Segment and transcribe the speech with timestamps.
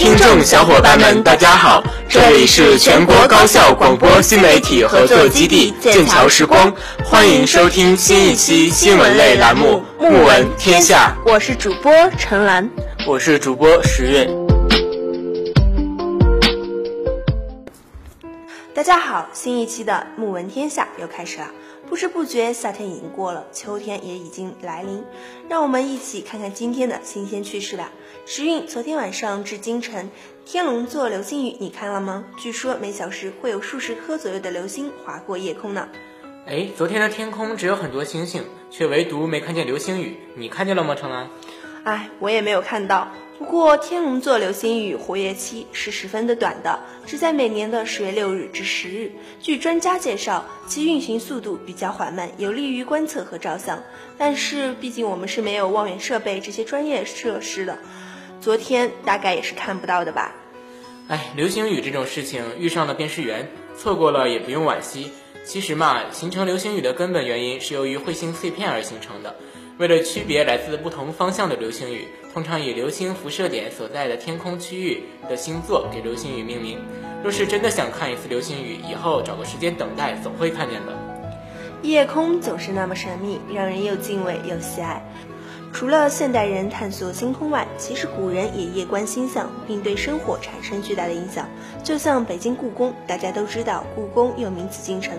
[0.00, 1.84] 听众小伙伴们，大家好！
[2.08, 6.74] 这里是全国高校广播新媒体合作基地剑桥时光，
[7.04, 11.14] 欢迎收听新一期新闻类栏目《目闻天下》。
[11.30, 12.70] 我是主播陈兰，
[13.06, 14.26] 我是主播十月。
[18.72, 21.50] 大家好，新一期的《目闻天下》又开始了。
[21.90, 25.04] 不知不觉，夏天已经过了，秋天也已经来临。
[25.50, 27.90] 让我们一起看看今天的新鲜趣事吧。
[28.26, 30.10] 时运昨天晚上至今晨，
[30.44, 32.24] 天龙座流星雨，你看了吗？
[32.38, 35.88] 据说每小时会有数十颗左右的流星划过夜空呢。
[36.46, 41.28] 哎，昨天的天空只有很多星星，却唯独没看见流星雨，你看见了吗，程安？
[41.82, 43.08] 哎，我也没有看到。
[43.38, 49.12] 不过天龙座流星雨活跃期是十分的短的，只在每年的十月六日至十日。
[49.40, 53.82] 据专家介绍，其运行速度比较缓慢，有利于观测和照相。
[54.18, 57.78] 但是毕竟我们是没有望远设备这些专业设施的，
[58.40, 60.32] 昨天大概也是看不到的吧。
[61.08, 65.12] 哎，流星雨这种事情遇上了便是缘，错过了也不用惋惜。
[65.44, 69.36] 其实嘛，形成流星雨的根本原因是由于彗星碎片而形成的。
[69.78, 76.78] 为了区别来自不同方向的流星雨，通常以流星辐射点所在的天空区域的星座给流星雨命名。
[77.22, 80.92] 若是真的想看一次流星雨，以后找个时间等待，总会看见的。
[81.82, 85.02] 夜空总是那么神秘，让人又敬畏又喜爱。
[85.72, 91.48] 除了现代人探索星空外，其实古人也夜观星象，并对生活产生巨大的影响。
[91.82, 95.14] 就像北京故宫，大家都知道，故宫又名紫禁城。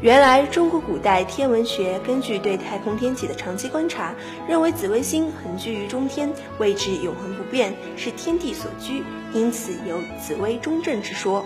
[0.00, 4.14] 原来中国古代天文学根据对太空天体的长期观察，
[4.48, 11.44] 认为紫微星横居于中天，位置永恒不变，是天地所居，因此有紫微中正之说。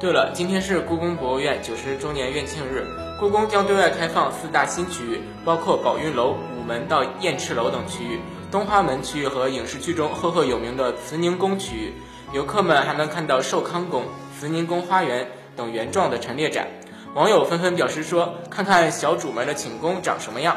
[0.00, 2.84] 对了，今天是故宫博物院九十周年院庆日，
[3.20, 8.18] 故宫将对外开放四大新区域，包括宝运楼、门到雁翅楼等区域，
[8.50, 11.92] 东华门区域和影视剧中赫赫有名的慈宁宫区域，
[12.32, 14.04] 游客们还能看到寿康宫、
[14.38, 16.68] 慈宁宫花园等原状的陈列展。
[17.14, 20.56] 网友纷纷表示说：“看看小主们的寝宫长什么样。”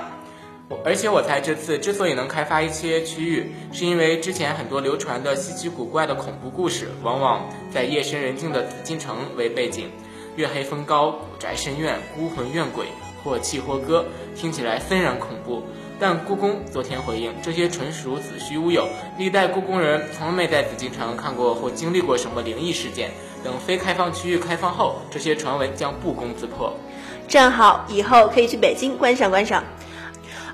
[0.83, 9.89] 而且我猜这次之所以能开发一些区域，是因为之前很多流传的稀奇古怪的恐怖故事，往往在夜深人静的紫禁城为背景，
[10.35, 12.87] 月黑风高、古宅深院、孤魂怨鬼
[13.23, 14.05] 或泣或歌，
[14.35, 15.63] 听起来森然恐怖。
[15.99, 18.87] 但故宫昨天回应，这些纯属子虚乌有，
[19.17, 23.11] 历代故宫人从没在紫禁城看过或经历过什么灵异事件。
[23.43, 26.73] 等非开放区域开放后，这些传闻将不攻自破。
[27.27, 29.63] 正好以后可以去北京观赏观赏。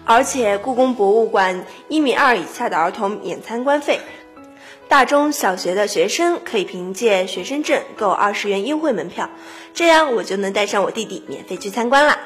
[0.06, 4.00] 而且故宫博物馆一米二以下的儿童免参观费，
[4.88, 9.30] 大中小学的学生可以凭借学生证购二十元优惠门票，
[9.74, 12.18] 这样我就能带上我弟弟免费去参观了。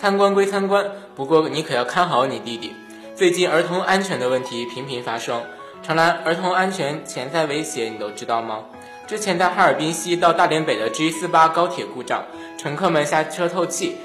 [0.00, 2.72] 参观归参观，不过你可要看好你弟弟。
[3.14, 5.42] 最近儿童安全的问题频频发生，
[5.82, 8.60] 长兰儿童安全潜在威胁你都知道吗？
[9.06, 12.24] 之前在哈尔滨西到大连北的 G 四八高铁故障，
[12.56, 13.98] 乘客们下车透气，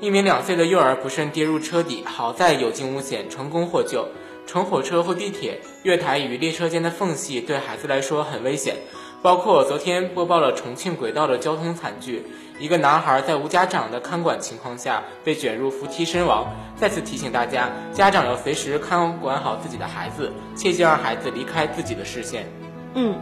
[0.00, 4.08] 一名两岁的幼儿不慎跌入车底，好在有惊无险，成功获救。
[4.46, 8.76] 乘火车或地铁，月台与列车间的缝隙对孩子来说很危险。
[9.22, 12.26] 包括昨天播报了重庆轨道的交通惨剧，
[12.58, 16.52] 一个男孩在无家长的看管情况下被卷入扶梯身亡。
[16.76, 22.46] 再次提醒大家，家长要随时看管好自己的孩子，切忌让孩子离开自己的视线。
[22.94, 23.14] 嗯。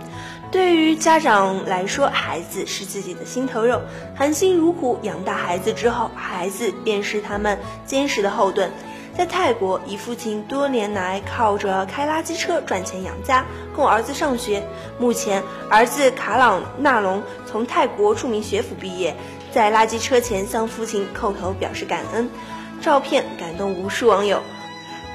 [0.51, 3.81] 对于家长来说，孩子是自己的心头肉，
[4.17, 7.57] 含辛茹苦养大孩子之后，孩子便是他们
[7.87, 8.69] 坚实的后盾。
[9.21, 13.45] 在泰国，一父亲多年来靠着开垃圾车赚钱养家，
[13.77, 14.67] 供儿子上学。
[14.99, 19.15] 目前，儿子卡朗纳隆从泰国著名学府毕业，
[19.53, 22.31] 在垃圾车前向父亲叩头表示感恩，
[22.81, 24.41] 照片感动无数网友。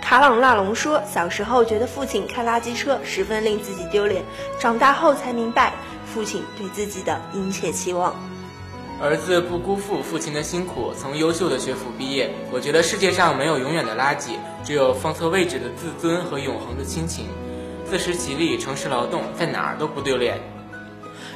[0.04, 4.24] 卡朗纳隆说：“小时候觉得父亲开垃圾车十分令自己丢脸，
[4.60, 5.74] 长大后才明白
[6.14, 8.16] 父亲对自己的殷切期望。
[9.02, 12.30] 儿子不辜负父亲的辛苦，从优秀的学府毕业。
[12.50, 17.26] 我觉得世界上没有永远的垃圾，只有放错位置的自尊和永恒的亲情。
[17.84, 20.40] 自食其力，诚实劳动，在哪儿都不丢脸。”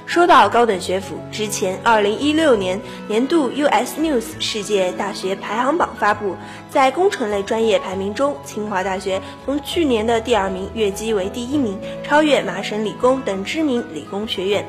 [0.08, 2.80] 说到高等学府，之前二零一六年
[3.10, 6.38] 年度 US News 世界大学排行榜发布，
[6.72, 14.66] 在工程类专业排名中，清华大学从去年的第二名跃级为第一名，超越麻省理工等知名理工学院。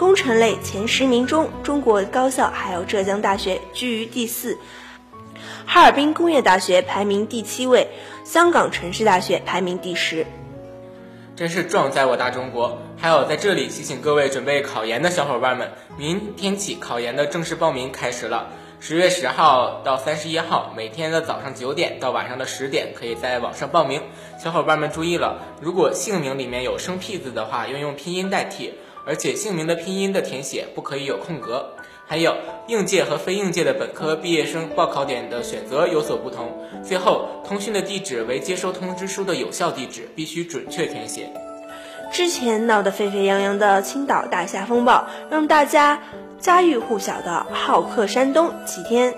[0.00, 4.56] 工程类前十名中，中国高校还有浙江大学居于第四，
[5.66, 7.86] 哈尔滨工业大学排名第七位，
[8.24, 10.24] 香港城市大学排名第十。
[11.36, 12.78] 真是壮哉我大中国！
[12.96, 18.48] 还有，在这里提醒各位准备考研的小伙伴们，明天起考研的正式报名开始了。
[18.80, 24.00] 十月十号到三十一号，每天的早上九点到晚上的十点，可以在网上报名。
[24.42, 28.72] 小伙伴们注意了，如果姓名里面有生僻字的话，要用拼音代替，
[29.10, 31.74] 而且姓名的拼音的填写不可以有空格。
[32.06, 32.36] 还有
[32.68, 36.48] 应届和非应届的本科毕业生报考点的选择有所不同。
[36.84, 41.28] 最后，通讯的地址为接收通知书的有效地址，必须准确填写。
[42.12, 46.00] 之前闹得沸沸扬扬的青岛大虾风暴，让大家
[46.38, 49.12] 家喻户晓的好客山东，几天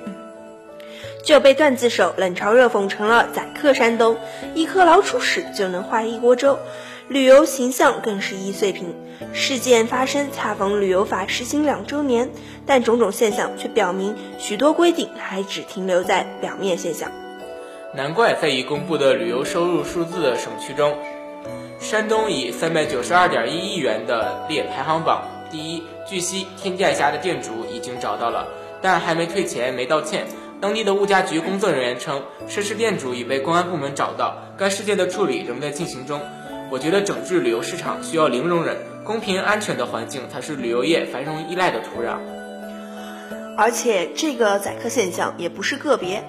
[1.22, 4.16] 就被段子手冷嘲热讽成了宰客山东，
[4.54, 6.58] 一颗老鼠屎就能坏一锅粥。
[7.12, 8.94] 旅游形象更是易碎品。
[9.34, 12.30] 事件发生恰逢旅游法实行两周年，
[12.64, 17.12] 但种种现象却表明，许多规定还只停留在表面现象。
[17.94, 20.96] 难怪在已公布的旅游收入数字的省区中，
[21.78, 25.82] 山东以三百九十二点一亿元的列排行榜第一。
[26.08, 28.48] 据悉，天价虾的店主已经找到了，
[28.80, 30.26] 但还没退钱、没道歉。
[30.62, 36.20] 当地的物价局工作人员称，涉事店主已被公安部门找到，该事件的处理仍在进行中。
[36.72, 42.16] 我觉得整治旅游市场需要零容忍，公平安全的环境才是旅游业繁荣依赖的土壤。
[43.58, 46.24] 而且这个宰客现象也不是个别。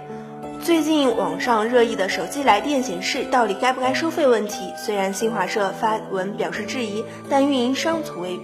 [0.61, 8.37] 最近网上热议的手机来电显示到底该不该收费问题，虽然新华社发文表示质疑，但运营商从未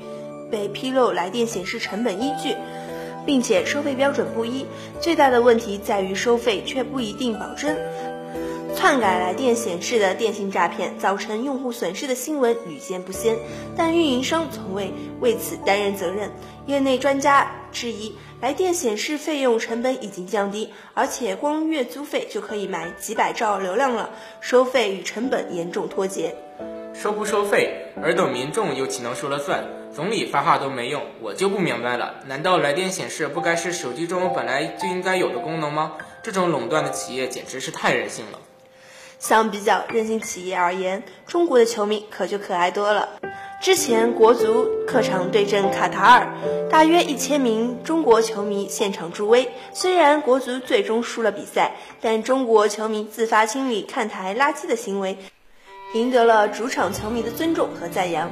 [0.50, 2.56] 被披露来电显示成本依据，
[3.26, 4.66] 并且收费标准不一。
[5.02, 7.78] 最大的问题在于收费却不一定保真。
[8.80, 13.36] 篡改来电显示的电信诈骗造成用户损失的新闻屡见不鲜，
[13.76, 16.32] 但运营商从未为此担任责任。
[16.66, 26.34] 业内专家质疑，来电显示费用成本已经降低，而且光月租费就可以买几百兆流量了，收费与成本严重脱节。
[26.94, 29.66] 收不收费，尔等民众又岂能说了算？
[29.94, 35.98] 总理发话都没用，我就不明白了，难道来电显示不该是手机中本来就应该有的功能吗？
[36.24, 38.40] 这种垄断的企业简直是太任性了。
[39.20, 43.10] 相比较任性企业而言，中国的球迷可就可爱多了。
[43.62, 46.34] 之前国足客场对阵卡塔尔，
[46.72, 49.52] 大约一千名中国球迷现场助威。
[49.74, 55.18] 虽然国足最终输了比赛，但中国球迷自发清理看台垃圾的行为，
[55.94, 58.32] 赢得了主场球迷的尊重和赞扬。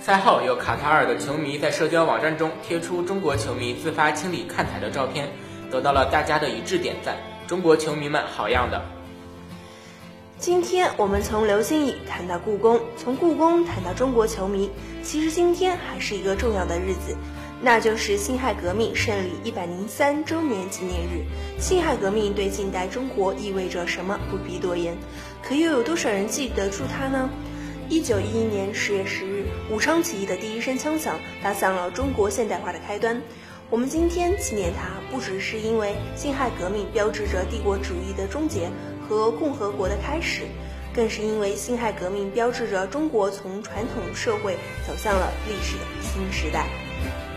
[0.00, 5.28] 赛后，有卡塔尔的球迷在社交网站中贴出中国球迷自发清理看台的照片，
[5.72, 7.16] 得到了大家的一致点赞。
[7.48, 8.80] 中国球迷们好样的！
[10.40, 14.70] 今天我们从流星雨谈到故宫，从故宫谈到中国球迷。
[15.02, 17.16] 其实今天还是一个重要的日子，
[17.60, 21.26] 那就是辛亥革命胜利一百零三周年纪念日。
[21.58, 24.16] 辛亥革命对近代中国意味着什么？
[24.30, 24.96] 不必多言。
[25.42, 27.28] 可又有多少人记得住它呢？
[27.88, 33.20] 一九一一年十月十日，武昌起义的第一声枪响，打响了中国现代化的开端。
[33.70, 38.70] 我们今天纪念它，不只是因为辛亥革命标志着帝国主义的终结。
[39.08, 40.42] 和共和国的开始，
[40.94, 44.54] 更是因为辛亥革命标志着中国从传统社会
[44.86, 46.66] 走向了历史的新时代。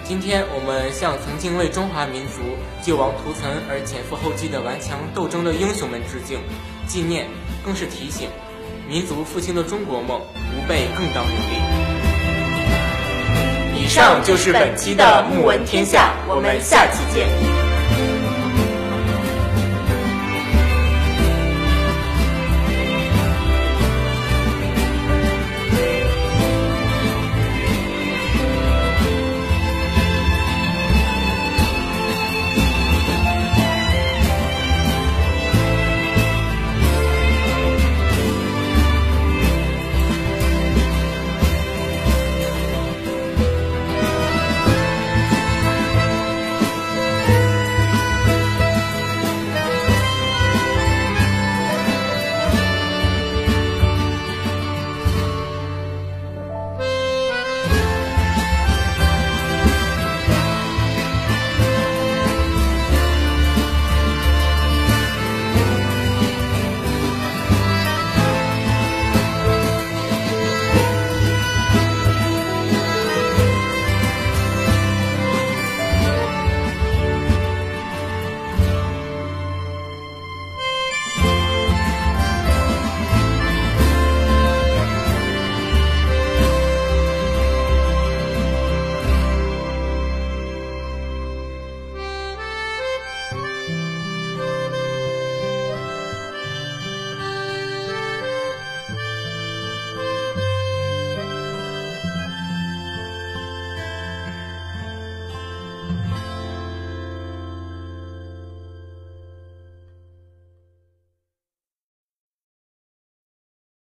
[0.04, 2.42] 今天，我们向曾经为中华民族
[2.84, 6.40] 救亡图存而前赴后继的顽强斗争的英雄们致敬，
[6.88, 7.28] 纪念
[7.64, 8.28] 更是提醒：
[8.90, 11.56] 民族复兴的中国梦，吾辈更当努力。
[13.80, 17.61] 以上就是本期的《木闻天下》，我们下期见。